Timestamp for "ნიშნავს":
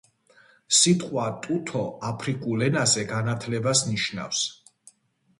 3.91-4.41